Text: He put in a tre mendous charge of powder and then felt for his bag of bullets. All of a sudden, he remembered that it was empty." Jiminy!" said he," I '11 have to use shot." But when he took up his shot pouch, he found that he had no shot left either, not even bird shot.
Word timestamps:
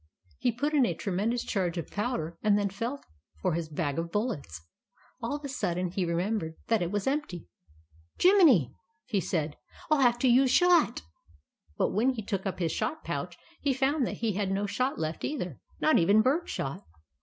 He 0.39 0.51
put 0.51 0.73
in 0.73 0.83
a 0.83 0.95
tre 0.95 1.13
mendous 1.13 1.45
charge 1.45 1.77
of 1.77 1.91
powder 1.91 2.35
and 2.41 2.57
then 2.57 2.69
felt 2.69 3.05
for 3.39 3.53
his 3.53 3.69
bag 3.69 3.99
of 3.99 4.11
bullets. 4.11 4.59
All 5.21 5.35
of 5.35 5.45
a 5.45 5.47
sudden, 5.47 5.91
he 5.91 6.05
remembered 6.05 6.55
that 6.69 6.81
it 6.81 6.89
was 6.89 7.05
empty." 7.05 7.47
Jiminy!" 8.19 8.73
said 9.21 9.51
he," 9.77 9.89
I 9.95 9.97
'11 9.97 10.05
have 10.07 10.19
to 10.21 10.27
use 10.27 10.49
shot." 10.49 11.03
But 11.77 11.91
when 11.91 12.15
he 12.15 12.23
took 12.23 12.47
up 12.47 12.57
his 12.57 12.71
shot 12.71 13.03
pouch, 13.03 13.37
he 13.61 13.75
found 13.75 14.07
that 14.07 14.17
he 14.25 14.33
had 14.33 14.49
no 14.49 14.65
shot 14.65 14.97
left 14.97 15.23
either, 15.23 15.59
not 15.79 15.99
even 15.99 16.23
bird 16.23 16.49
shot. 16.49 16.83